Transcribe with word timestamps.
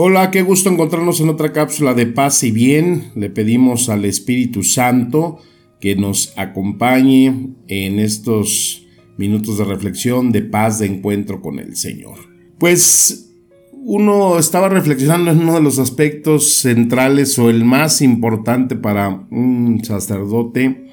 Hola, 0.00 0.30
qué 0.30 0.42
gusto 0.42 0.70
encontrarnos 0.70 1.20
en 1.20 1.28
otra 1.28 1.52
cápsula 1.52 1.92
de 1.92 2.06
paz 2.06 2.44
y 2.44 2.52
bien. 2.52 3.10
Le 3.16 3.30
pedimos 3.30 3.88
al 3.88 4.04
Espíritu 4.04 4.62
Santo 4.62 5.40
que 5.80 5.96
nos 5.96 6.32
acompañe 6.36 7.56
en 7.66 7.98
estos 7.98 8.86
minutos 9.16 9.58
de 9.58 9.64
reflexión, 9.64 10.30
de 10.30 10.42
paz, 10.42 10.78
de 10.78 10.86
encuentro 10.86 11.42
con 11.42 11.58
el 11.58 11.74
Señor. 11.74 12.16
Pues 12.60 13.32
uno 13.72 14.38
estaba 14.38 14.68
reflexionando 14.68 15.32
en 15.32 15.40
uno 15.40 15.54
de 15.54 15.62
los 15.62 15.80
aspectos 15.80 16.46
centrales 16.46 17.36
o 17.40 17.50
el 17.50 17.64
más 17.64 18.00
importante 18.00 18.76
para 18.76 19.26
un 19.32 19.84
sacerdote 19.84 20.92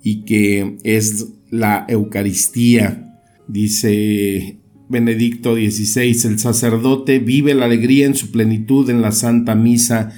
y 0.00 0.24
que 0.24 0.76
es 0.84 1.26
la 1.50 1.86
Eucaristía. 1.88 3.20
Dice 3.48 4.60
Benedicto 4.94 5.56
XVI, 5.56 6.28
el 6.28 6.38
sacerdote 6.38 7.18
vive 7.18 7.52
la 7.52 7.64
alegría 7.64 8.06
en 8.06 8.14
su 8.14 8.30
plenitud 8.30 8.88
en 8.88 9.02
la 9.02 9.10
Santa 9.10 9.56
Misa, 9.56 10.12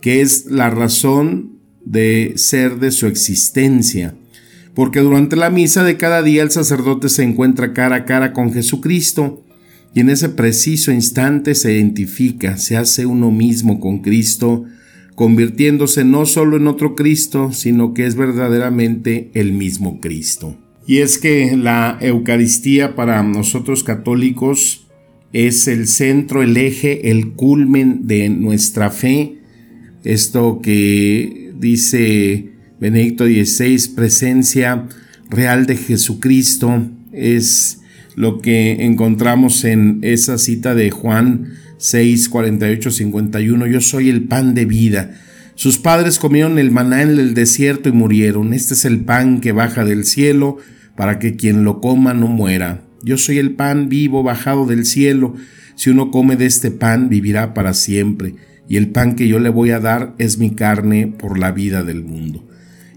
que 0.00 0.20
es 0.20 0.46
la 0.46 0.70
razón 0.70 1.58
de 1.84 2.34
ser 2.36 2.78
de 2.78 2.92
su 2.92 3.08
existencia. 3.08 4.14
Porque 4.72 5.00
durante 5.00 5.34
la 5.34 5.50
misa 5.50 5.82
de 5.82 5.96
cada 5.96 6.22
día 6.22 6.44
el 6.44 6.52
sacerdote 6.52 7.08
se 7.08 7.24
encuentra 7.24 7.72
cara 7.72 7.96
a 7.96 8.04
cara 8.04 8.32
con 8.32 8.52
Jesucristo 8.52 9.44
y 9.94 10.00
en 10.00 10.10
ese 10.10 10.28
preciso 10.28 10.92
instante 10.92 11.56
se 11.56 11.74
identifica, 11.74 12.56
se 12.56 12.76
hace 12.76 13.06
uno 13.06 13.32
mismo 13.32 13.80
con 13.80 13.98
Cristo, 13.98 14.64
convirtiéndose 15.16 16.04
no 16.04 16.24
solo 16.24 16.56
en 16.56 16.68
otro 16.68 16.94
Cristo, 16.94 17.50
sino 17.52 17.94
que 17.94 18.06
es 18.06 18.14
verdaderamente 18.14 19.32
el 19.34 19.52
mismo 19.52 20.00
Cristo. 20.00 20.56
Y 20.86 20.98
es 20.98 21.18
que 21.18 21.56
la 21.56 21.98
Eucaristía 22.00 22.94
para 22.96 23.22
nosotros 23.22 23.84
católicos 23.84 24.86
es 25.32 25.68
el 25.68 25.86
centro, 25.86 26.42
el 26.42 26.56
eje, 26.56 27.10
el 27.10 27.32
culmen 27.32 28.06
de 28.06 28.28
nuestra 28.28 28.90
fe. 28.90 29.36
Esto 30.04 30.60
que 30.62 31.52
dice 31.58 32.50
Benedicto 32.80 33.26
XVI, 33.26 33.94
presencia 33.94 34.88
real 35.28 35.66
de 35.66 35.76
Jesucristo, 35.76 36.88
es 37.12 37.80
lo 38.16 38.40
que 38.40 38.84
encontramos 38.84 39.64
en 39.64 40.00
esa 40.02 40.38
cita 40.38 40.74
de 40.74 40.90
Juan 40.90 41.52
6, 41.78 42.28
48, 42.28 42.90
51. 42.90 43.66
Yo 43.66 43.80
soy 43.80 44.08
el 44.08 44.24
pan 44.24 44.54
de 44.54 44.64
vida. 44.64 45.14
Sus 45.60 45.76
padres 45.76 46.18
comieron 46.18 46.58
el 46.58 46.70
maná 46.70 47.02
en 47.02 47.18
el 47.18 47.34
desierto 47.34 47.90
y 47.90 47.92
murieron. 47.92 48.54
Este 48.54 48.72
es 48.72 48.86
el 48.86 49.00
pan 49.04 49.42
que 49.42 49.52
baja 49.52 49.84
del 49.84 50.06
cielo 50.06 50.56
para 50.96 51.18
que 51.18 51.36
quien 51.36 51.64
lo 51.64 51.82
coma 51.82 52.14
no 52.14 52.28
muera. 52.28 52.80
Yo 53.02 53.18
soy 53.18 53.36
el 53.36 53.56
pan 53.56 53.90
vivo 53.90 54.22
bajado 54.22 54.64
del 54.64 54.86
cielo. 54.86 55.34
Si 55.74 55.90
uno 55.90 56.10
come 56.10 56.36
de 56.36 56.46
este 56.46 56.70
pan, 56.70 57.10
vivirá 57.10 57.52
para 57.52 57.74
siempre. 57.74 58.36
Y 58.70 58.78
el 58.78 58.88
pan 58.88 59.16
que 59.16 59.28
yo 59.28 59.38
le 59.38 59.50
voy 59.50 59.72
a 59.72 59.80
dar 59.80 60.14
es 60.16 60.38
mi 60.38 60.48
carne 60.48 61.08
por 61.08 61.38
la 61.38 61.52
vida 61.52 61.82
del 61.82 62.04
mundo. 62.04 62.42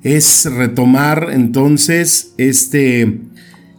Es 0.02 0.46
retomar 0.46 1.32
entonces 1.34 2.34
este 2.38 3.20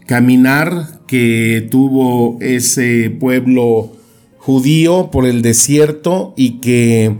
caminar 0.06 1.00
que 1.06 1.66
tuvo 1.70 2.36
ese 2.42 3.08
pueblo 3.18 3.96
judío 4.36 5.08
por 5.10 5.24
el 5.24 5.40
desierto 5.40 6.34
y 6.36 6.60
que 6.60 7.16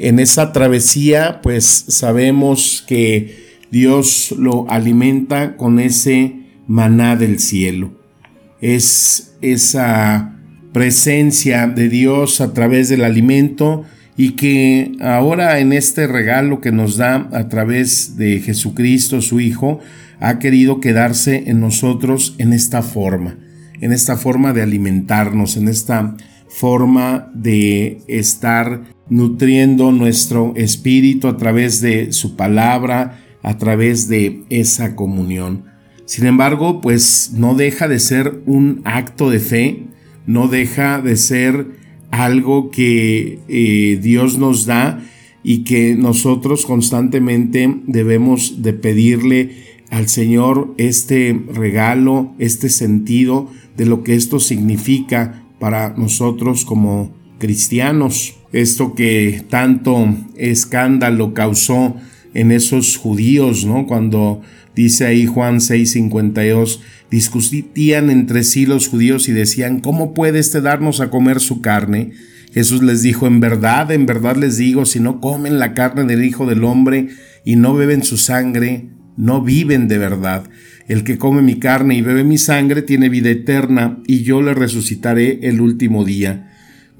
en 0.00 0.18
esa 0.18 0.52
travesía 0.52 1.40
pues 1.42 1.64
sabemos 1.88 2.84
que 2.86 3.60
Dios 3.70 4.34
lo 4.36 4.68
alimenta 4.70 5.56
con 5.56 5.78
ese 5.78 6.34
maná 6.66 7.16
del 7.16 7.38
cielo. 7.38 7.92
Es 8.60 9.36
esa 9.40 10.36
presencia 10.72 11.66
de 11.66 11.88
Dios 11.88 12.40
a 12.40 12.52
través 12.52 12.88
del 12.88 13.04
alimento 13.04 13.84
y 14.16 14.32
que 14.32 14.92
ahora 15.00 15.60
en 15.60 15.72
este 15.72 16.06
regalo 16.06 16.60
que 16.60 16.72
nos 16.72 16.96
da 16.96 17.28
a 17.32 17.48
través 17.48 18.16
de 18.16 18.40
Jesucristo 18.40 19.20
su 19.22 19.40
Hijo, 19.40 19.80
ha 20.20 20.38
querido 20.38 20.80
quedarse 20.80 21.44
en 21.46 21.60
nosotros 21.60 22.34
en 22.38 22.52
esta 22.52 22.82
forma, 22.82 23.38
en 23.80 23.92
esta 23.92 24.16
forma 24.16 24.52
de 24.52 24.62
alimentarnos, 24.62 25.56
en 25.56 25.68
esta 25.68 26.16
forma 26.48 27.30
de 27.34 28.02
estar 28.06 28.82
nutriendo 29.10 29.92
nuestro 29.92 30.54
espíritu 30.56 31.28
a 31.28 31.36
través 31.36 31.80
de 31.80 32.12
su 32.12 32.36
palabra, 32.36 33.20
a 33.42 33.58
través 33.58 34.08
de 34.08 34.44
esa 34.48 34.96
comunión. 34.96 35.64
Sin 36.06 36.26
embargo, 36.26 36.80
pues 36.80 37.32
no 37.34 37.54
deja 37.54 37.86
de 37.86 37.98
ser 37.98 38.42
un 38.46 38.80
acto 38.84 39.30
de 39.30 39.40
fe, 39.40 39.86
no 40.26 40.48
deja 40.48 41.00
de 41.00 41.16
ser 41.16 41.66
algo 42.10 42.70
que 42.70 43.40
eh, 43.48 43.98
Dios 44.02 44.38
nos 44.38 44.66
da 44.66 45.00
y 45.42 45.64
que 45.64 45.94
nosotros 45.94 46.66
constantemente 46.66 47.82
debemos 47.86 48.62
de 48.62 48.72
pedirle 48.72 49.84
al 49.90 50.08
Señor 50.08 50.74
este 50.78 51.40
regalo, 51.52 52.32
este 52.38 52.68
sentido 52.68 53.48
de 53.76 53.86
lo 53.86 54.02
que 54.02 54.14
esto 54.14 54.38
significa 54.38 55.44
para 55.58 55.94
nosotros 55.96 56.64
como 56.64 57.14
cristianos. 57.38 58.39
Esto 58.52 58.94
que 58.94 59.44
tanto 59.48 60.16
escándalo 60.36 61.34
causó 61.34 61.96
en 62.34 62.52
esos 62.52 62.96
judíos, 62.96 63.64
¿no? 63.64 63.86
Cuando 63.86 64.42
dice 64.74 65.06
ahí 65.06 65.26
Juan 65.26 65.60
6:52, 65.60 66.80
discutían 67.10 68.10
entre 68.10 68.44
sí 68.44 68.66
los 68.66 68.88
judíos 68.88 69.28
y 69.28 69.32
decían, 69.32 69.80
¿cómo 69.80 70.14
puede 70.14 70.38
este 70.38 70.60
darnos 70.60 71.00
a 71.00 71.10
comer 71.10 71.40
su 71.40 71.60
carne? 71.60 72.12
Jesús 72.52 72.82
les 72.82 73.02
dijo, 73.02 73.26
en 73.26 73.38
verdad, 73.38 73.92
en 73.92 74.06
verdad 74.06 74.36
les 74.36 74.56
digo, 74.56 74.84
si 74.84 74.98
no 74.98 75.20
comen 75.20 75.58
la 75.60 75.74
carne 75.74 76.04
del 76.04 76.24
Hijo 76.24 76.46
del 76.46 76.64
Hombre 76.64 77.08
y 77.44 77.54
no 77.56 77.74
beben 77.74 78.02
su 78.02 78.16
sangre, 78.16 78.88
no 79.16 79.42
viven 79.42 79.86
de 79.86 79.98
verdad. 79.98 80.50
El 80.88 81.04
que 81.04 81.18
come 81.18 81.42
mi 81.42 81.60
carne 81.60 81.94
y 81.94 82.02
bebe 82.02 82.24
mi 82.24 82.38
sangre 82.38 82.82
tiene 82.82 83.08
vida 83.08 83.30
eterna, 83.30 84.00
y 84.06 84.22
yo 84.22 84.42
le 84.42 84.54
resucitaré 84.54 85.38
el 85.42 85.60
último 85.60 86.04
día. 86.04 86.49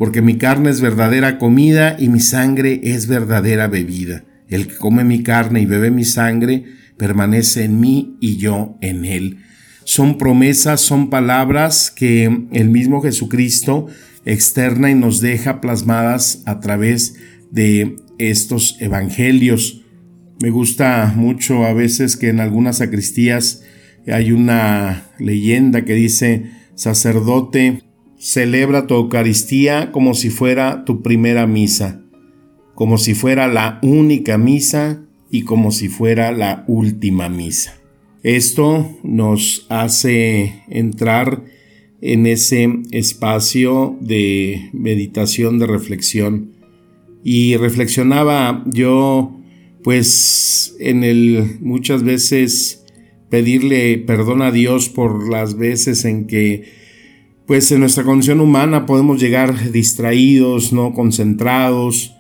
Porque 0.01 0.23
mi 0.23 0.39
carne 0.39 0.71
es 0.71 0.81
verdadera 0.81 1.37
comida 1.37 1.95
y 1.99 2.09
mi 2.09 2.21
sangre 2.21 2.81
es 2.83 3.07
verdadera 3.07 3.69
bebida. 3.69 4.25
El 4.49 4.67
que 4.67 4.77
come 4.77 5.05
mi 5.05 5.23
carne 5.23 5.61
y 5.61 5.67
bebe 5.67 5.91
mi 5.91 6.07
sangre 6.07 6.65
permanece 6.97 7.65
en 7.65 7.81
mí 7.81 8.17
y 8.19 8.39
yo 8.39 8.79
en 8.81 9.05
él. 9.05 9.41
Son 9.85 10.17
promesas, 10.17 10.81
son 10.81 11.11
palabras 11.11 11.91
que 11.95 12.47
el 12.51 12.71
mismo 12.71 13.03
Jesucristo 13.03 13.89
externa 14.25 14.91
y 14.91 14.95
nos 14.95 15.21
deja 15.21 15.61
plasmadas 15.61 16.45
a 16.47 16.61
través 16.61 17.17
de 17.51 17.97
estos 18.17 18.79
evangelios. 18.81 19.83
Me 20.41 20.49
gusta 20.49 21.13
mucho 21.15 21.67
a 21.67 21.75
veces 21.75 22.17
que 22.17 22.31
en 22.31 22.41
algunas 22.41 22.79
sacristías 22.79 23.65
hay 24.07 24.33
una 24.33 25.11
leyenda 25.19 25.85
que 25.85 25.93
dice, 25.93 26.53
sacerdote, 26.75 27.83
celebra 28.21 28.87
tu 28.87 28.95
Eucaristía 28.95 29.91
como 29.93 30.13
si 30.15 30.29
fuera 30.29 30.85
tu 30.85 31.03
primera 31.03 31.47
misa, 31.47 32.03
como 32.75 32.99
si 32.99 33.15
fuera 33.15 33.49
la 33.49 33.81
única 33.83 34.37
misa 34.37 35.03
y 35.31 35.43
como 35.43 35.73
si 35.73 35.89
fuera 35.89 36.31
la 36.31 36.65
última 36.69 37.31
misa. 37.31 37.81
Esto 38.23 38.99
nos 39.03 39.67
hace 39.71 40.63
entrar 40.69 41.45
en 42.03 42.27
ese 42.27 42.81
espacio 42.91 43.97
de 44.01 44.69
meditación, 44.75 45.59
de 45.59 45.67
reflexión. 45.67 46.53
Y 47.25 47.57
reflexionaba 47.57 48.65
yo 48.67 49.37
pues 49.83 50.77
en 50.79 51.05
el 51.05 51.59
muchas 51.61 52.03
veces 52.03 52.85
pedirle 53.31 53.97
perdón 53.97 54.43
a 54.43 54.51
Dios 54.51 54.91
por 54.91 55.31
las 55.31 55.57
veces 55.57 56.05
en 56.05 56.27
que 56.27 56.80
pues 57.51 57.73
en 57.73 57.81
nuestra 57.81 58.05
condición 58.05 58.39
humana 58.39 58.87
podemos 58.87 59.21
llegar 59.21 59.73
distraídos, 59.73 60.73
no 60.73 60.95
concentrados, 60.95 62.15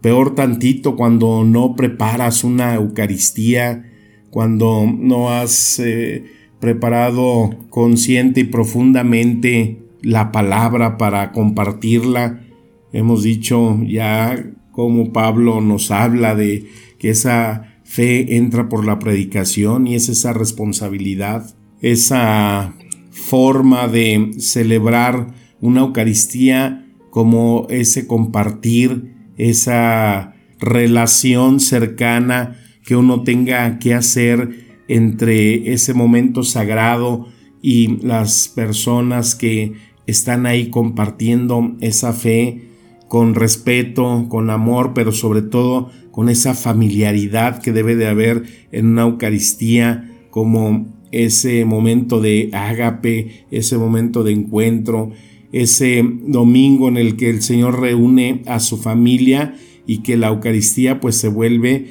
peor 0.00 0.36
tantito 0.36 0.94
cuando 0.94 1.42
no 1.42 1.74
preparas 1.74 2.44
una 2.44 2.76
Eucaristía, 2.76 3.90
cuando 4.30 4.86
no 4.86 5.30
has 5.30 5.80
eh, 5.80 6.26
preparado 6.60 7.50
consciente 7.68 8.42
y 8.42 8.44
profundamente 8.44 9.82
la 10.02 10.30
palabra, 10.30 10.98
para 10.98 11.32
compartirla. 11.32 12.44
Hemos 12.92 13.24
dicho 13.24 13.80
ya 13.88 14.52
como 14.70 15.12
Pablo 15.12 15.60
nos 15.60 15.90
habla 15.90 16.36
de 16.36 16.64
que 17.00 17.10
esa 17.10 17.80
fe 17.82 18.36
entra 18.36 18.68
por 18.68 18.86
la 18.86 19.00
predicación 19.00 19.88
y 19.88 19.96
es 19.96 20.08
esa 20.08 20.32
responsabilidad, 20.32 21.56
esa 21.80 22.76
forma 23.16 23.88
de 23.88 24.32
celebrar 24.38 25.34
una 25.60 25.80
Eucaristía 25.80 26.86
como 27.10 27.66
ese 27.70 28.06
compartir, 28.06 29.14
esa 29.38 30.34
relación 30.60 31.60
cercana 31.60 32.56
que 32.84 32.94
uno 32.94 33.22
tenga 33.22 33.78
que 33.78 33.94
hacer 33.94 34.66
entre 34.88 35.72
ese 35.72 35.94
momento 35.94 36.44
sagrado 36.44 37.26
y 37.62 37.98
las 38.06 38.48
personas 38.48 39.34
que 39.34 39.72
están 40.06 40.46
ahí 40.46 40.70
compartiendo 40.70 41.74
esa 41.80 42.12
fe 42.12 42.68
con 43.08 43.34
respeto, 43.34 44.26
con 44.28 44.50
amor, 44.50 44.92
pero 44.94 45.10
sobre 45.10 45.42
todo 45.42 45.90
con 46.10 46.28
esa 46.28 46.54
familiaridad 46.54 47.60
que 47.60 47.72
debe 47.72 47.96
de 47.96 48.06
haber 48.06 48.44
en 48.72 48.86
una 48.86 49.02
Eucaristía 49.02 50.10
como 50.30 50.95
ese 51.12 51.64
momento 51.64 52.20
de 52.20 52.50
ágape, 52.52 53.46
ese 53.50 53.78
momento 53.78 54.22
de 54.24 54.32
encuentro, 54.32 55.12
ese 55.52 56.02
domingo 56.04 56.88
en 56.88 56.96
el 56.96 57.16
que 57.16 57.30
el 57.30 57.42
Señor 57.42 57.80
reúne 57.80 58.42
a 58.46 58.60
su 58.60 58.76
familia 58.76 59.54
y 59.86 59.98
que 59.98 60.16
la 60.16 60.28
Eucaristía 60.28 61.00
pues 61.00 61.16
se 61.16 61.28
vuelve 61.28 61.86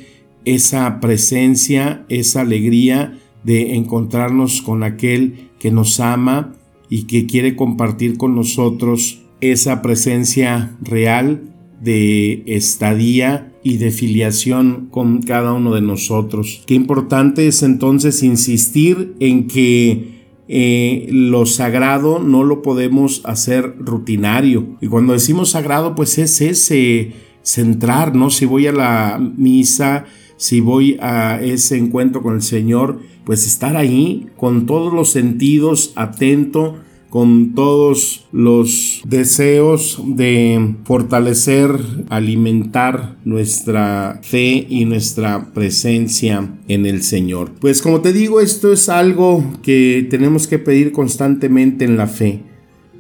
esa 0.45 0.99
presencia, 0.99 2.05
esa 2.09 2.41
alegría 2.41 3.17
de 3.43 3.75
encontrarnos 3.75 4.61
con 4.61 4.83
aquel 4.83 5.49
que 5.59 5.71
nos 5.71 5.99
ama 5.99 6.55
y 6.89 7.03
que 7.03 7.25
quiere 7.25 7.55
compartir 7.55 8.17
con 8.17 8.35
nosotros 8.35 9.23
esa 9.41 9.81
presencia 9.81 10.75
real 10.81 11.53
de 11.81 12.43
estadía 12.47 13.51
y 13.65 13.77
de 13.77 13.89
filiación 13.89 14.89
con 14.91 15.23
cada 15.23 15.51
uno 15.51 15.73
de 15.73 15.81
nosotros. 15.81 16.61
Qué 16.67 16.75
importante 16.75 17.47
es 17.47 17.63
entonces 17.63 18.21
insistir 18.21 19.15
en 19.19 19.47
que 19.47 20.21
eh, 20.47 21.07
lo 21.09 21.47
sagrado 21.47 22.19
no 22.19 22.43
lo 22.43 22.61
podemos 22.61 23.23
hacer 23.25 23.73
rutinario. 23.79 24.77
Y 24.81 24.87
cuando 24.87 25.13
decimos 25.13 25.49
sagrado, 25.49 25.95
pues 25.95 26.19
es 26.19 26.41
ese 26.41 27.13
centrar, 27.41 28.15
¿no? 28.15 28.29
Si 28.29 28.45
voy 28.45 28.67
a 28.67 28.71
la 28.71 29.19
misa, 29.35 30.05
si 30.37 30.59
voy 30.59 30.99
a 31.01 31.41
ese 31.41 31.75
encuentro 31.75 32.21
con 32.21 32.35
el 32.35 32.43
Señor, 32.43 32.99
pues 33.25 33.47
estar 33.47 33.77
ahí 33.77 34.27
con 34.37 34.67
todos 34.67 34.93
los 34.93 35.09
sentidos, 35.09 35.91
atento, 35.95 36.77
con 37.15 37.55
todos 37.55 38.25
los 38.33 39.01
deseos 39.07 40.01
de 40.05 40.75
fortalecer, 40.83 41.69
alimentar 42.09 43.15
nuestra 43.23 44.19
fe 44.21 44.67
y 44.69 44.83
nuestra 44.83 45.53
presencia 45.53 46.57
en 46.67 46.85
el 46.85 47.03
Señor. 47.03 47.53
Pues 47.61 47.81
como 47.81 48.01
te 48.01 48.11
digo, 48.11 48.41
esto 48.41 48.73
es 48.73 48.89
algo 48.89 49.45
que 49.63 50.05
tenemos 50.09 50.45
que 50.45 50.59
pedir 50.59 50.91
constantemente 50.91 51.85
en 51.85 51.95
la 51.95 52.07
fe 52.07 52.41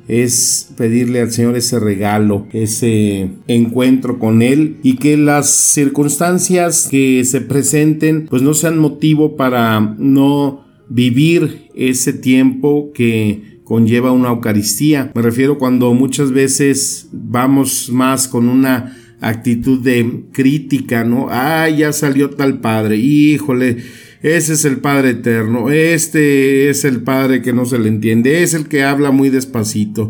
es 0.07 0.69
pedirle 0.77 1.19
al 1.19 1.33
Señor 1.33 1.57
ese 1.57 1.77
regalo, 1.79 2.47
ese 2.53 3.31
encuentro 3.47 4.17
con 4.17 4.41
Él 4.41 4.77
y 4.81 4.95
que 4.95 5.17
las 5.17 5.49
circunstancias 5.49 6.87
que 6.89 7.25
se 7.25 7.41
presenten 7.41 8.27
pues 8.29 8.41
no 8.41 8.53
sean 8.53 8.77
motivo 8.77 9.35
para 9.35 9.81
no 9.99 10.63
vivir 10.87 11.69
ese 11.75 12.13
tiempo 12.13 12.91
que 12.93 13.54
conlleva 13.65 14.13
una 14.13 14.29
Eucaristía. 14.29 15.11
Me 15.13 15.21
refiero 15.21 15.57
cuando 15.57 15.93
muchas 15.93 16.31
veces 16.31 17.09
vamos 17.11 17.89
más 17.91 18.29
con 18.29 18.47
una 18.47 18.95
actitud 19.19 19.81
de 19.81 20.23
crítica, 20.31 21.03
¿no? 21.03 21.27
Ah, 21.29 21.67
ya 21.67 21.91
salió 21.91 22.29
tal 22.29 22.61
padre, 22.61 22.95
híjole, 22.95 23.77
ese 24.25 24.53
es 24.53 24.65
el 24.65 24.77
Padre 24.77 25.11
eterno, 25.11 25.69
este 25.69 26.69
es 26.71 26.83
el 26.83 27.01
Padre 27.01 27.43
que 27.43 27.53
no 27.53 27.65
se 27.65 27.77
le 27.77 27.89
entiende, 27.89 28.41
es 28.41 28.55
el 28.55 28.67
que 28.67 28.83
habla 28.83 29.11
muy 29.11 29.29
despacito, 29.29 30.09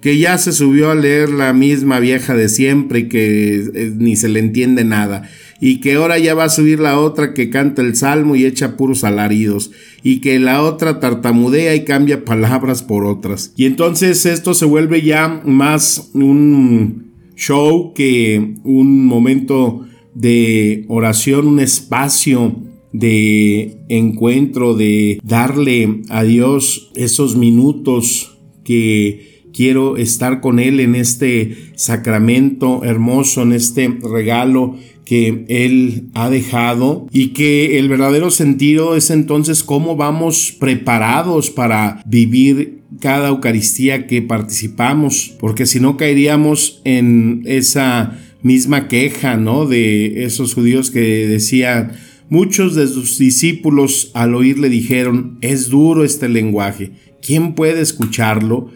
que 0.00 0.18
ya 0.18 0.38
se 0.38 0.52
subió 0.52 0.92
a 0.92 0.94
leer 0.94 1.30
la 1.30 1.52
misma 1.52 1.98
vieja 1.98 2.36
de 2.36 2.48
siempre 2.48 3.00
y 3.00 3.08
que 3.08 3.56
eh, 3.74 3.92
ni 3.96 4.14
se 4.14 4.28
le 4.28 4.38
entiende 4.38 4.84
nada, 4.84 5.28
y 5.60 5.80
que 5.80 5.94
ahora 5.94 6.18
ya 6.18 6.34
va 6.34 6.44
a 6.44 6.48
subir 6.48 6.80
la 6.80 6.98
otra 6.98 7.34
que 7.34 7.50
canta 7.50 7.82
el 7.82 7.96
salmo 7.96 8.36
y 8.36 8.44
echa 8.44 8.76
puros 8.76 9.04
alaridos, 9.04 9.70
y 10.02 10.20
que 10.20 10.38
la 10.38 10.62
otra 10.62 11.00
tartamudea 11.00 11.74
y 11.74 11.84
cambia 11.84 12.24
palabras 12.24 12.82
por 12.82 13.04
otras. 13.04 13.52
Y 13.56 13.66
entonces 13.66 14.26
esto 14.26 14.54
se 14.54 14.66
vuelve 14.66 15.02
ya 15.02 15.42
más 15.44 16.10
un 16.14 17.12
show 17.36 17.92
que 17.94 18.54
un 18.64 19.06
momento 19.06 19.86
de 20.14 20.84
oración, 20.88 21.46
un 21.46 21.60
espacio 21.60 22.56
de 22.92 23.78
encuentro, 23.88 24.74
de 24.74 25.20
darle 25.22 26.02
a 26.08 26.24
Dios 26.24 26.90
esos 26.94 27.36
minutos 27.36 28.38
que 28.64 29.35
quiero 29.56 29.96
estar 29.96 30.40
con 30.40 30.58
Él 30.58 30.80
en 30.80 30.94
este 30.94 31.56
sacramento 31.76 32.84
hermoso, 32.84 33.42
en 33.42 33.52
este 33.52 33.88
regalo 34.02 34.76
que 35.04 35.44
Él 35.48 36.08
ha 36.14 36.28
dejado 36.28 37.06
y 37.12 37.28
que 37.28 37.78
el 37.78 37.88
verdadero 37.88 38.30
sentido 38.30 38.96
es 38.96 39.10
entonces 39.10 39.64
cómo 39.64 39.96
vamos 39.96 40.54
preparados 40.58 41.50
para 41.50 42.02
vivir 42.06 42.82
cada 43.00 43.28
Eucaristía 43.28 44.06
que 44.06 44.20
participamos, 44.20 45.34
porque 45.40 45.64
si 45.64 45.80
no 45.80 45.96
caeríamos 45.96 46.82
en 46.84 47.42
esa 47.46 48.18
misma 48.42 48.88
queja, 48.88 49.36
¿no? 49.36 49.66
De 49.66 50.24
esos 50.24 50.54
judíos 50.54 50.90
que 50.90 51.26
decían, 51.26 51.92
Muchos 52.28 52.74
de 52.74 52.88
sus 52.88 53.18
discípulos 53.18 54.10
al 54.12 54.34
oírle 54.34 54.68
dijeron, 54.68 55.38
es 55.42 55.68
duro 55.68 56.02
este 56.02 56.28
lenguaje, 56.28 56.90
¿quién 57.22 57.54
puede 57.54 57.80
escucharlo? 57.80 58.72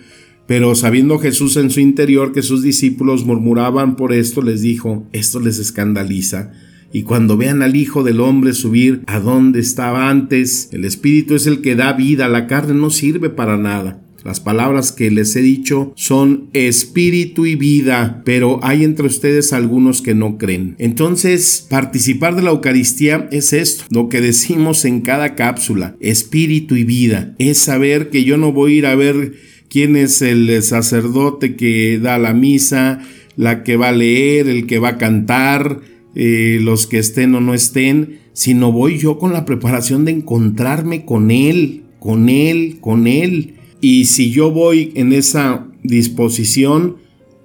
Pero 0.51 0.75
sabiendo 0.75 1.21
Jesús 1.21 1.57
en 1.59 1.71
su 1.71 1.79
interior 1.79 2.33
que 2.33 2.43
sus 2.43 2.61
discípulos 2.61 3.25
murmuraban 3.25 3.95
por 3.95 4.13
esto, 4.13 4.43
les 4.43 4.63
dijo, 4.63 5.07
esto 5.13 5.39
les 5.39 5.61
escandaliza. 5.61 6.51
Y 6.93 7.05
cuando 7.05 7.37
vean 7.37 7.63
al 7.63 7.77
Hijo 7.77 8.03
del 8.03 8.19
Hombre 8.19 8.53
subir 8.53 9.03
a 9.07 9.21
donde 9.21 9.61
estaba 9.61 10.11
antes, 10.11 10.69
el 10.73 10.85
Espíritu 10.85 11.37
es 11.37 11.47
el 11.47 11.61
que 11.61 11.77
da 11.77 11.93
vida, 11.93 12.27
la 12.27 12.49
carne 12.49 12.75
no 12.75 12.91
sirve 12.91 13.31
para 13.31 13.59
nada. 13.59 14.03
Las 14.25 14.41
palabras 14.41 14.91
que 14.91 15.13
les 15.13 15.37
he 15.37 15.41
dicho 15.41 15.93
son 15.95 16.51
espíritu 16.53 17.47
y 17.47 17.55
vida, 17.55 18.23
pero 18.25 18.59
hay 18.65 18.83
entre 18.83 19.07
ustedes 19.07 19.53
algunos 19.53 20.03
que 20.03 20.17
no 20.17 20.37
creen. 20.37 20.75
Entonces, 20.79 21.65
participar 21.71 22.35
de 22.35 22.43
la 22.43 22.51
Eucaristía 22.51 23.29
es 23.31 23.53
esto, 23.53 23.85
lo 23.91 24.09
que 24.09 24.21
decimos 24.21 24.85
en 24.85 25.03
cada 25.03 25.37
cápsula, 25.37 25.97
espíritu 26.01 26.75
y 26.75 26.83
vida. 26.83 27.37
Es 27.39 27.59
saber 27.59 28.11
que 28.11 28.25
yo 28.25 28.37
no 28.37 28.53
voy 28.53 28.75
a 28.75 28.79
ir 28.79 28.87
a 28.87 28.97
ver 28.97 29.49
quién 29.71 29.97
es 29.97 30.21
el 30.21 30.63
sacerdote 30.63 31.57
que 31.57 31.99
da 31.99 32.19
la 32.19 32.35
misa, 32.35 33.01
la 33.37 33.63
que 33.63 33.77
va 33.77 33.89
a 33.89 33.93
leer, 33.93 34.49
el 34.49 34.67
que 34.67 34.79
va 34.79 34.91
a 34.91 34.99
cantar, 34.99 35.81
eh, 36.15 36.59
los 36.61 36.87
que 36.87 36.99
estén 36.99 37.35
o 37.37 37.41
no 37.41 37.55
estén, 37.55 38.19
sino 38.33 38.73
voy 38.73 38.99
yo 38.99 39.19
con 39.19 39.33
la 39.33 39.45
preparación 39.45 40.05
de 40.05 40.13
encontrarme 40.13 41.05
con 41.05 41.31
Él, 41.31 41.85
con 42.01 42.29
Él, 42.29 42.79
con 42.81 43.07
Él. 43.07 43.55
Y 43.81 44.07
si 44.07 44.31
yo 44.31 44.51
voy 44.51 44.93
en 44.97 45.13
esa 45.13 45.69
disposición, 45.85 46.97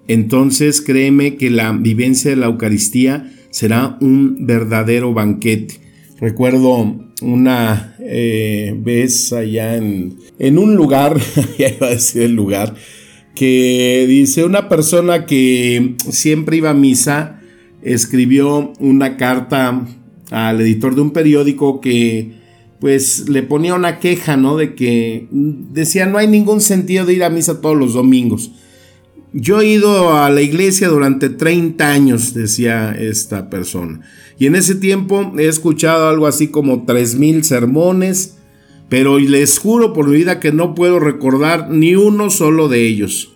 entonces 0.08 0.82
créeme 0.82 1.36
que 1.36 1.50
la 1.50 1.72
vivencia 1.74 2.32
de 2.32 2.38
la 2.38 2.48
Eucaristía 2.48 3.32
será 3.52 3.98
un 4.02 4.46
verdadero 4.48 5.14
banquete. 5.14 5.85
Recuerdo 6.20 6.96
una 7.22 7.96
eh, 8.00 8.74
vez 8.78 9.34
allá 9.34 9.76
en, 9.76 10.18
en 10.40 10.58
un 10.58 10.76
lugar, 10.76 11.20
ya 11.58 11.70
iba 11.70 11.88
a 11.88 11.92
decir 11.92 12.22
el 12.22 12.36
lugar, 12.36 12.76
que 13.36 14.06
dice 14.08 14.46
una 14.46 14.70
persona 14.70 15.26
que 15.26 15.96
siempre 16.10 16.58
iba 16.58 16.70
a 16.70 16.74
misa, 16.74 17.42
escribió 17.82 18.74
una 18.80 19.18
carta 19.18 19.86
al 20.32 20.62
editor 20.62 20.96
de 20.96 21.02
un 21.02 21.12
periódico 21.12 21.82
que 21.82 22.44
pues 22.80 23.30
le 23.30 23.44
ponía 23.44 23.74
una 23.74 24.00
queja, 24.00 24.38
¿no? 24.38 24.58
De 24.58 24.76
que 24.76 25.28
decía, 25.32 26.06
no 26.06 26.18
hay 26.18 26.28
ningún 26.28 26.62
sentido 26.62 27.06
de 27.06 27.14
ir 27.14 27.24
a 27.24 27.30
misa 27.30 27.62
todos 27.62 27.78
los 27.78 27.94
domingos. 27.94 28.52
Yo 29.34 29.62
he 29.62 29.68
ido 29.68 30.18
a 30.18 30.30
la 30.30 30.42
iglesia 30.42 30.88
durante 30.88 31.30
30 31.30 31.90
años, 31.90 32.34
decía 32.34 32.96
esta 32.98 33.50
persona. 33.50 34.02
Y 34.38 34.48
en 34.48 34.56
ese 34.56 34.76
tiempo 34.76 35.34
he 35.38 35.48
escuchado 35.48 36.10
algo 36.10 36.28
así 36.28 36.50
como 36.50 36.86
3.000 36.86 37.44
sermones, 37.44 38.38
pero 38.90 39.18
les 39.18 39.58
juro 39.58 39.94
por 39.94 40.10
mi 40.10 40.18
vida 40.18 40.40
que 40.40 40.52
no 40.52 40.76
puedo 40.76 41.00
recordar 41.00 41.70
ni 41.72 41.96
uno 41.96 42.30
solo 42.30 42.68
de 42.68 42.86
ellos. 42.86 43.34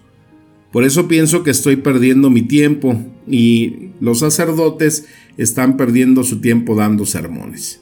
Por 0.71 0.83
eso 0.83 1.07
pienso 1.07 1.43
que 1.43 1.51
estoy 1.51 1.77
perdiendo 1.77 2.29
mi 2.29 2.43
tiempo 2.43 3.01
y 3.27 3.89
los 3.99 4.19
sacerdotes 4.19 5.05
están 5.37 5.77
perdiendo 5.77 6.23
su 6.23 6.41
tiempo 6.41 6.75
dando 6.75 7.05
sermones. 7.05 7.81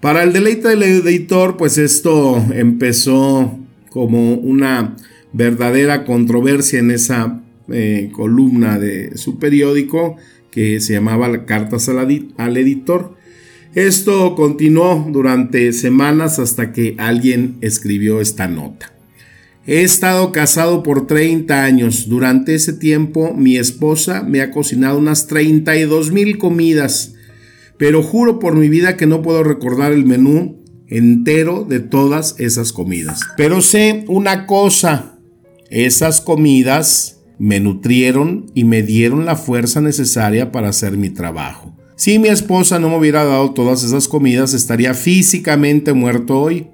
Para 0.00 0.22
el 0.22 0.32
deleite 0.32 0.68
del 0.68 0.82
editor, 0.82 1.56
pues 1.56 1.78
esto 1.78 2.42
empezó 2.54 3.58
como 3.90 4.34
una 4.34 4.96
verdadera 5.32 6.04
controversia 6.04 6.78
en 6.78 6.90
esa 6.90 7.42
eh, 7.68 8.10
columna 8.12 8.78
de 8.78 9.16
su 9.16 9.38
periódico 9.38 10.16
que 10.50 10.80
se 10.80 10.94
llamaba 10.94 11.44
Cartas 11.46 11.88
al 11.88 12.56
Editor. 12.56 13.16
Esto 13.74 14.34
continuó 14.34 15.06
durante 15.10 15.72
semanas 15.72 16.38
hasta 16.38 16.72
que 16.72 16.96
alguien 16.98 17.56
escribió 17.60 18.20
esta 18.20 18.48
nota. 18.48 18.92
He 19.66 19.82
estado 19.82 20.32
casado 20.32 20.82
por 20.82 21.06
30 21.06 21.62
años. 21.62 22.08
Durante 22.08 22.54
ese 22.54 22.72
tiempo 22.72 23.34
mi 23.34 23.56
esposa 23.56 24.22
me 24.22 24.40
ha 24.40 24.50
cocinado 24.50 24.98
unas 24.98 25.28
32 25.28 26.10
mil 26.10 26.38
comidas, 26.38 27.14
pero 27.76 28.02
juro 28.02 28.40
por 28.40 28.56
mi 28.56 28.68
vida 28.68 28.96
que 28.96 29.06
no 29.06 29.22
puedo 29.22 29.44
recordar 29.44 29.92
el 29.92 30.04
menú 30.04 30.60
entero 30.88 31.64
de 31.68 31.78
todas 31.78 32.34
esas 32.38 32.72
comidas. 32.72 33.20
Pero 33.36 33.60
sé 33.60 34.04
una 34.08 34.46
cosa, 34.46 35.18
esas 35.70 36.20
comidas 36.20 37.19
me 37.40 37.58
nutrieron 37.58 38.50
y 38.54 38.64
me 38.64 38.82
dieron 38.82 39.24
la 39.24 39.34
fuerza 39.34 39.80
necesaria 39.80 40.52
para 40.52 40.68
hacer 40.68 40.98
mi 40.98 41.08
trabajo. 41.08 41.74
Si 41.96 42.18
mi 42.18 42.28
esposa 42.28 42.78
no 42.78 42.90
me 42.90 42.98
hubiera 42.98 43.24
dado 43.24 43.52
todas 43.52 43.82
esas 43.82 44.08
comidas, 44.08 44.52
estaría 44.52 44.92
físicamente 44.92 45.94
muerto 45.94 46.38
hoy. 46.38 46.66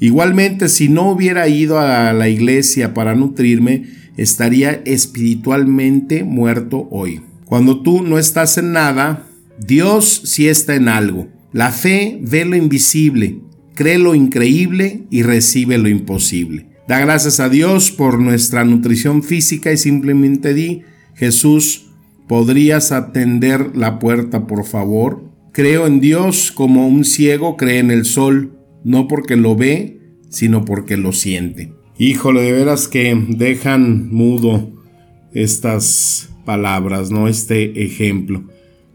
Igualmente, 0.00 0.68
si 0.68 0.88
no 0.88 1.10
hubiera 1.12 1.48
ido 1.48 1.78
a 1.78 2.12
la 2.12 2.28
iglesia 2.28 2.94
para 2.94 3.14
nutrirme, 3.14 3.84
estaría 4.16 4.82
espiritualmente 4.84 6.24
muerto 6.24 6.88
hoy. 6.90 7.22
Cuando 7.44 7.80
tú 7.82 8.02
no 8.02 8.18
estás 8.18 8.58
en 8.58 8.72
nada, 8.72 9.24
Dios 9.64 10.22
sí 10.24 10.48
está 10.48 10.74
en 10.74 10.88
algo. 10.88 11.28
La 11.52 11.70
fe 11.70 12.18
ve 12.22 12.44
lo 12.44 12.56
invisible, 12.56 13.38
cree 13.74 13.98
lo 13.98 14.16
increíble 14.16 15.04
y 15.10 15.22
recibe 15.22 15.78
lo 15.78 15.88
imposible. 15.88 16.67
Da 16.88 17.00
gracias 17.00 17.38
a 17.38 17.50
Dios 17.50 17.90
por 17.90 18.18
nuestra 18.18 18.64
nutrición 18.64 19.22
física 19.22 19.70
y 19.70 19.76
simplemente 19.76 20.54
di, 20.54 20.84
Jesús, 21.14 21.90
¿podrías 22.26 22.92
atender 22.92 23.76
la 23.76 23.98
puerta 23.98 24.46
por 24.46 24.64
favor? 24.64 25.22
Creo 25.52 25.86
en 25.86 26.00
Dios 26.00 26.50
como 26.50 26.88
un 26.88 27.04
ciego 27.04 27.58
cree 27.58 27.80
en 27.80 27.90
el 27.90 28.06
sol 28.06 28.58
no 28.84 29.06
porque 29.06 29.36
lo 29.36 29.54
ve, 29.54 30.00
sino 30.30 30.64
porque 30.64 30.96
lo 30.96 31.12
siente. 31.12 31.74
Híjole, 31.98 32.40
de 32.40 32.52
veras 32.52 32.88
que 32.88 33.22
dejan 33.28 34.08
mudo 34.08 34.70
estas 35.34 36.30
palabras, 36.46 37.10
¿no? 37.10 37.28
Este 37.28 37.84
ejemplo. 37.84 38.44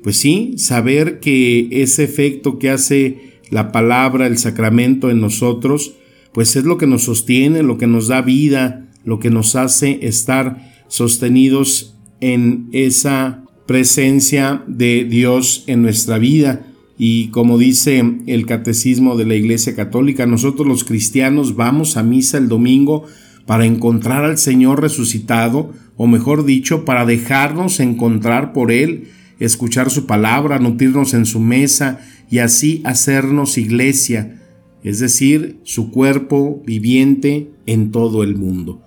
Pues 0.01 0.17
sí, 0.17 0.55
saber 0.57 1.19
que 1.19 1.67
ese 1.83 2.05
efecto 2.05 2.57
que 2.57 2.71
hace 2.71 3.39
la 3.51 3.71
palabra, 3.71 4.25
el 4.25 4.39
sacramento 4.39 5.11
en 5.11 5.21
nosotros, 5.21 5.93
pues 6.33 6.55
es 6.55 6.63
lo 6.63 6.77
que 6.77 6.87
nos 6.87 7.03
sostiene, 7.03 7.63
lo 7.63 7.77
que 7.77 7.87
nos 7.87 8.07
da 8.07 8.21
vida, 8.21 8.85
lo 9.05 9.19
que 9.19 9.29
nos 9.29 9.55
hace 9.55 9.99
estar 10.05 10.71
sostenidos 10.87 11.95
en 12.19 12.69
esa 12.71 13.43
presencia 13.65 14.63
de 14.67 15.05
Dios 15.05 15.63
en 15.67 15.81
nuestra 15.81 16.17
vida. 16.17 16.65
Y 16.97 17.27
como 17.27 17.57
dice 17.57 18.03
el 18.27 18.45
catecismo 18.45 19.17
de 19.17 19.25
la 19.25 19.35
Iglesia 19.35 19.75
Católica, 19.75 20.25
nosotros 20.25 20.67
los 20.67 20.83
cristianos 20.83 21.55
vamos 21.55 21.97
a 21.97 22.03
misa 22.03 22.37
el 22.37 22.47
domingo 22.47 23.05
para 23.45 23.65
encontrar 23.65 24.23
al 24.23 24.37
Señor 24.37 24.81
resucitado, 24.81 25.71
o 25.97 26.07
mejor 26.07 26.45
dicho, 26.45 26.85
para 26.85 27.05
dejarnos 27.05 27.79
encontrar 27.79 28.53
por 28.53 28.71
Él, 28.71 29.09
escuchar 29.39 29.89
su 29.89 30.05
palabra, 30.05 30.59
nutrirnos 30.59 31.13
en 31.13 31.25
su 31.25 31.39
mesa 31.39 31.99
y 32.29 32.39
así 32.39 32.81
hacernos 32.85 33.57
iglesia, 33.57 34.41
es 34.83 34.99
decir, 34.99 35.57
su 35.63 35.91
cuerpo 35.91 36.61
viviente 36.65 37.49
en 37.65 37.91
todo 37.91 38.23
el 38.23 38.35
mundo. 38.35 38.81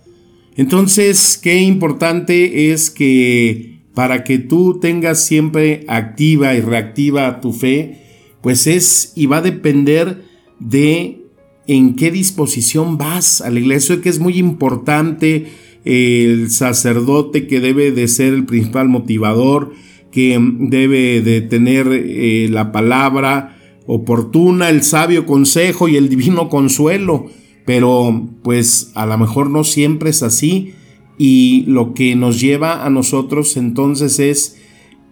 Entonces, 0.57 1.39
qué 1.43 1.61
importante 1.61 2.73
es 2.73 2.91
que 2.91 3.81
para 3.95 4.25
que 4.25 4.39
tú 4.39 4.79
tengas 4.79 5.25
siempre 5.25 5.85
activa 5.89 6.55
y 6.55 6.61
reactiva 6.61 7.41
tu 7.41 7.53
fe, 7.53 8.03
pues 8.43 8.67
es 8.67 9.13
y 9.17 9.27
va 9.27 9.39
a 9.39 9.43
depender 9.43 10.23
de 10.61 11.23
en 11.67 11.97
qué 11.97 12.11
disposición 12.11 12.99
vas 12.99 13.41
a 13.41 13.51
la 13.51 13.59
iglesia, 13.59 14.01
que 14.01 14.09
es 14.09 14.19
muy 14.19 14.39
importante 14.39 15.47
el 15.85 16.51
sacerdote 16.51 17.47
que 17.47 17.61
debe 17.61 17.91
de 17.91 18.09
ser 18.09 18.35
el 18.35 18.45
principal 18.45 18.89
motivador, 18.89 19.73
que 20.11 20.39
debe 20.41 21.23
de 21.23 21.41
tener 21.41 21.89
eh, 21.91 22.49
la 22.51 22.73
palabra 22.73 23.56
oportuna, 23.87 24.69
el 24.71 24.83
sabio 24.83 25.27
consejo 25.27 25.89
y 25.89 25.97
el 25.97 26.09
divino 26.09 26.49
consuelo, 26.49 27.27
pero 27.65 28.29
pues 28.43 28.93
a 28.95 29.07
lo 29.07 29.19
mejor 29.19 29.51
no 29.51 29.65
siempre 29.65 30.11
es 30.11 30.23
así 30.23 30.75
y 31.19 31.65
lo 31.67 31.95
que 31.95 32.15
nos 32.17 32.41
lleva 32.41 32.85
a 32.85 32.91
nosotros 32.91 33.57
entonces 33.57 34.19
es 34.19 34.57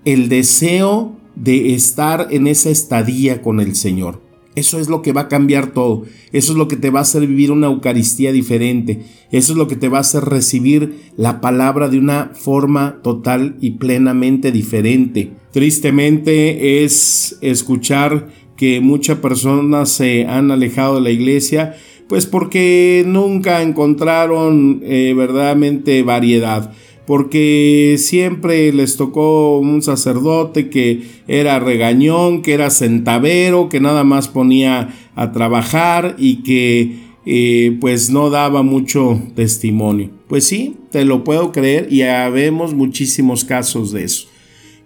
el 0.05 0.29
deseo 0.29 1.17
de 1.35 1.75
estar 1.75 2.29
en 2.31 2.47
esa 2.47 2.71
estadía 2.71 3.43
con 3.43 3.61
el 3.61 3.75
Señor. 3.75 4.23
Eso 4.55 4.79
es 4.79 4.89
lo 4.89 5.03
que 5.03 5.13
va 5.13 5.23
a 5.23 5.29
cambiar 5.29 5.73
todo. 5.73 6.05
Eso 6.33 6.53
es 6.53 6.59
lo 6.59 6.69
que 6.69 6.77
te 6.77 6.91
va 6.91 7.01
a 7.01 7.03
hacer 7.03 7.27
vivir 7.27 7.51
una 7.51 7.67
Eucaristía 7.67 8.31
diferente. 8.31 9.03
Eso 9.33 9.53
es 9.53 9.59
lo 9.59 9.67
que 9.67 9.75
te 9.75 9.89
va 9.89 9.99
a 9.99 10.03
hacer 10.03 10.25
recibir 10.25 11.11
la 11.17 11.41
palabra 11.41 11.89
de 11.89 11.99
una 11.99 12.31
forma 12.35 13.01
total 13.03 13.57
y 13.61 13.73
plenamente 13.73 14.53
diferente. 14.53 15.33
Tristemente 15.51 16.85
es 16.85 17.37
escuchar 17.41 18.29
que 18.57 18.81
muchas 18.81 19.19
personas 19.19 19.91
se 19.91 20.27
han 20.27 20.51
alejado 20.51 20.97
de 20.97 21.01
la 21.01 21.11
iglesia 21.11 21.77
pues 22.09 22.27
porque 22.27 23.03
nunca 23.07 23.63
encontraron 23.63 24.83
eh, 24.85 25.15
verdaderamente 25.17 26.03
variedad 26.03 26.73
porque 27.07 27.97
siempre 27.99 28.73
les 28.73 28.97
tocó 28.97 29.59
un 29.59 29.83
sacerdote 29.83 30.71
que 30.71 31.03
era 31.29 31.59
regañón, 31.59 32.43
que 32.43 32.55
era 32.55 32.71
centavero, 32.71 33.69
que 33.69 33.81
nada 33.81 34.05
más 34.05 34.29
ponía 34.29 34.95
a 35.15 35.33
trabajar 35.33 36.17
y 36.19 36.43
que 36.43 36.97
eh, 37.27 37.77
pues 37.81 38.11
no 38.11 38.31
daba 38.31 38.63
mucho 38.63 39.21
testimonio. 39.35 40.11
Pues 40.29 40.45
sí, 40.45 40.77
te 40.91 41.05
lo 41.05 41.25
puedo 41.25 41.53
creer 41.53 41.89
y 41.91 42.03
habemos 42.03 42.75
muchísimos 42.75 43.45
casos 43.45 43.93
de 43.93 44.05
eso. 44.05 44.29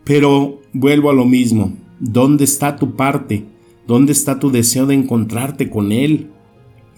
Pero 0.04 0.60
vuelvo 0.72 1.10
a 1.10 1.14
lo 1.14 1.24
mismo, 1.24 1.72
¿dónde 2.00 2.44
está 2.44 2.76
tu 2.76 2.96
parte? 2.96 3.44
¿Dónde 3.88 4.12
está 4.12 4.38
tu 4.38 4.50
deseo 4.50 4.84
de 4.84 4.92
encontrarte 4.92 5.70
con 5.70 5.92
Él? 5.92 6.26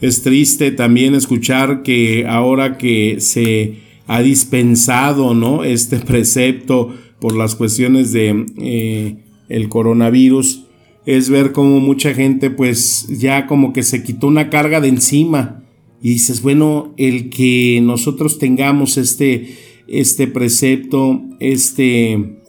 Es 0.01 0.23
triste 0.23 0.73
también 0.73 1.15
escuchar 1.15 1.85
que 1.85 2.27
ahora 2.27 2.79
que 2.79 3.21
se 3.21 3.77
ha 4.09 4.21
dispensado 4.23 5.33
¿no? 5.33 5.63
este 5.63 6.01
precepto 6.01 6.93
por 7.21 7.37
las 7.37 7.55
cuestiones 7.55 8.13
de 8.13 8.45
eh, 8.59 9.17
el 9.49 9.69
coronavirus, 9.69 10.65
es 11.07 11.31
ver 11.31 11.53
como 11.53 11.79
mucha 11.79 12.13
gente 12.13 12.51
pues 12.51 13.07
ya 13.09 13.47
como 13.47 13.73
que 13.73 13.85
se 13.85 14.03
quitó 14.03 14.27
una 14.27 14.51
carga 14.51 14.81
de 14.81 14.89
encima 14.89 15.63
y 16.03 16.15
dices, 16.15 16.43
bueno, 16.43 16.93
el 16.97 17.31
que 17.31 17.79
nosotros 17.85 18.41
tengamos 18.41 18.97
este, 18.97 19.55
este 19.87 20.27
precepto, 20.27 21.23
este 21.39 22.41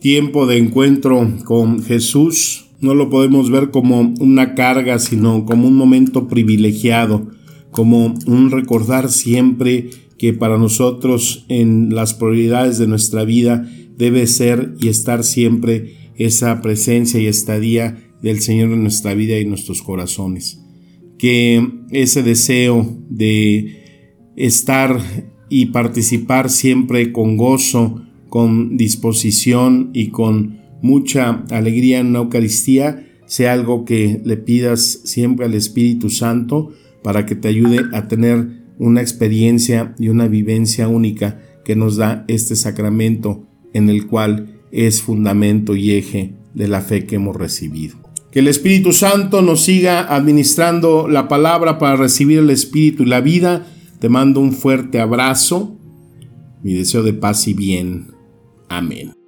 tiempo 0.00 0.46
de 0.46 0.56
encuentro 0.56 1.30
con 1.44 1.82
Jesús, 1.82 2.69
no 2.80 2.94
lo 2.94 3.10
podemos 3.10 3.50
ver 3.50 3.70
como 3.70 4.00
una 4.20 4.54
carga, 4.54 4.98
sino 4.98 5.44
como 5.44 5.68
un 5.68 5.76
momento 5.76 6.28
privilegiado, 6.28 7.28
como 7.70 8.14
un 8.26 8.50
recordar 8.50 9.10
siempre 9.10 9.90
que 10.18 10.32
para 10.32 10.58
nosotros 10.58 11.44
en 11.48 11.94
las 11.94 12.14
prioridades 12.14 12.78
de 12.78 12.86
nuestra 12.86 13.24
vida 13.24 13.70
debe 13.96 14.26
ser 14.26 14.74
y 14.80 14.88
estar 14.88 15.24
siempre 15.24 15.94
esa 16.16 16.60
presencia 16.60 17.20
y 17.20 17.26
estadía 17.26 17.98
del 18.22 18.40
Señor 18.40 18.72
en 18.72 18.82
nuestra 18.82 19.14
vida 19.14 19.38
y 19.38 19.44
nuestros 19.44 19.82
corazones. 19.82 20.60
Que 21.18 21.66
ese 21.90 22.22
deseo 22.22 22.98
de 23.08 23.80
estar 24.36 25.00
y 25.48 25.66
participar 25.66 26.48
siempre 26.50 27.12
con 27.12 27.36
gozo, 27.36 28.02
con 28.28 28.76
disposición 28.76 29.90
y 29.92 30.08
con 30.08 30.59
mucha 30.82 31.44
alegría 31.50 32.00
en 32.00 32.08
una 32.08 32.20
Eucaristía 32.20 33.06
sea 33.26 33.52
algo 33.52 33.84
que 33.84 34.20
le 34.24 34.36
pidas 34.36 35.00
siempre 35.04 35.46
al 35.46 35.54
Espíritu 35.54 36.10
Santo 36.10 36.72
para 37.02 37.26
que 37.26 37.36
te 37.36 37.48
ayude 37.48 37.80
a 37.92 38.08
tener 38.08 38.60
una 38.78 39.00
experiencia 39.00 39.94
y 39.98 40.08
una 40.08 40.26
vivencia 40.26 40.88
única 40.88 41.40
que 41.64 41.76
nos 41.76 41.96
da 41.96 42.24
este 42.28 42.56
sacramento 42.56 43.46
en 43.72 43.88
el 43.88 44.06
cual 44.06 44.60
es 44.72 45.02
fundamento 45.02 45.76
y 45.76 45.92
eje 45.92 46.34
de 46.54 46.68
la 46.68 46.80
fe 46.80 47.04
que 47.04 47.16
hemos 47.16 47.36
recibido. 47.36 47.96
Que 48.30 48.40
el 48.40 48.48
Espíritu 48.48 48.92
Santo 48.92 49.42
nos 49.42 49.62
siga 49.62 50.14
administrando 50.14 51.08
la 51.08 51.28
palabra 51.28 51.78
para 51.78 51.96
recibir 51.96 52.38
el 52.38 52.50
Espíritu 52.50 53.02
y 53.02 53.06
la 53.06 53.20
vida. 53.20 53.66
Te 53.98 54.08
mando 54.08 54.40
un 54.40 54.52
fuerte 54.52 55.00
abrazo. 55.00 55.76
Mi 56.62 56.74
deseo 56.74 57.02
de 57.02 57.12
paz 57.12 57.48
y 57.48 57.54
bien. 57.54 58.08
Amén. 58.68 59.19